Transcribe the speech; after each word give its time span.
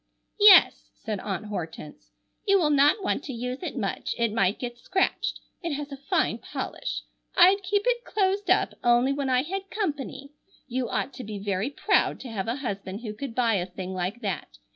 "Yes," 0.39 0.89
said 0.95 1.19
Aunt 1.19 1.45
Hortense, 1.45 2.09
"you 2.47 2.57
will 2.57 2.71
not 2.71 3.03
want 3.03 3.23
to 3.25 3.33
use 3.33 3.61
it 3.61 3.77
much, 3.77 4.15
it 4.17 4.33
might 4.33 4.57
get 4.57 4.79
scratched. 4.79 5.39
It 5.61 5.73
has 5.75 5.91
a 5.91 5.97
fine 6.09 6.39
polish. 6.39 7.03
I'd 7.37 7.61
keep 7.61 7.83
it 7.85 8.03
closed 8.03 8.49
up 8.49 8.73
only 8.83 9.13
when 9.13 9.29
I 9.29 9.43
had 9.43 9.69
company. 9.69 10.31
You 10.67 10.89
ought 10.89 11.13
to 11.13 11.23
be 11.23 11.37
very 11.37 11.69
proud 11.69 12.19
to 12.21 12.29
have 12.31 12.47
a 12.47 12.55
husband 12.65 13.01
who 13.01 13.13
could 13.13 13.35
buy 13.35 13.53
a 13.57 13.67
thing 13.67 13.93
like 13.93 14.21
that. 14.21 14.57